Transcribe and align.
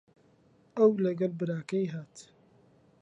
ئەو 0.77 0.91
لەگەڵ 1.05 1.31
براکەی 1.39 1.87
هات. 1.93 2.15